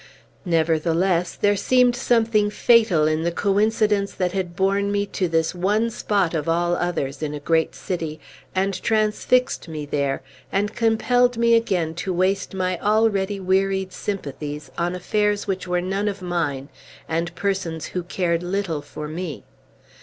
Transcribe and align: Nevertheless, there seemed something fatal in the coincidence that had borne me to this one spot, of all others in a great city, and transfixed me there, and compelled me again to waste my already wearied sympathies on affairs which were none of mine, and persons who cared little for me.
Nevertheless, 0.47 1.35
there 1.35 1.55
seemed 1.55 1.95
something 1.95 2.49
fatal 2.49 3.05
in 3.07 3.21
the 3.21 3.31
coincidence 3.31 4.13
that 4.15 4.31
had 4.31 4.55
borne 4.55 4.91
me 4.91 5.05
to 5.05 5.27
this 5.27 5.53
one 5.53 5.91
spot, 5.91 6.33
of 6.33 6.49
all 6.49 6.73
others 6.75 7.21
in 7.21 7.35
a 7.35 7.39
great 7.39 7.75
city, 7.75 8.19
and 8.55 8.81
transfixed 8.81 9.67
me 9.67 9.85
there, 9.85 10.23
and 10.51 10.73
compelled 10.75 11.37
me 11.37 11.53
again 11.53 11.93
to 11.93 12.11
waste 12.11 12.55
my 12.55 12.79
already 12.79 13.39
wearied 13.39 13.93
sympathies 13.93 14.71
on 14.75 14.95
affairs 14.95 15.45
which 15.45 15.67
were 15.67 15.81
none 15.81 16.07
of 16.07 16.23
mine, 16.23 16.69
and 17.07 17.35
persons 17.35 17.85
who 17.93 18.01
cared 18.01 18.41
little 18.41 18.81
for 18.81 19.07
me. 19.07 19.43